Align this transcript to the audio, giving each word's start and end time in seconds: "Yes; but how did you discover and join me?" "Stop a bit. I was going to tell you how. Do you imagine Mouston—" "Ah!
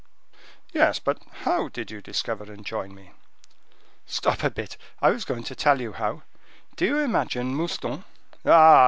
"Yes; 0.73 0.97
but 0.97 1.21
how 1.43 1.67
did 1.67 1.91
you 1.91 2.01
discover 2.01 2.51
and 2.51 2.65
join 2.65 2.95
me?" 2.95 3.11
"Stop 4.07 4.41
a 4.41 4.49
bit. 4.49 4.75
I 4.99 5.11
was 5.11 5.25
going 5.25 5.43
to 5.43 5.55
tell 5.55 5.79
you 5.79 5.93
how. 5.93 6.23
Do 6.75 6.85
you 6.87 6.97
imagine 6.97 7.53
Mouston—" 7.55 8.03
"Ah! 8.43 8.79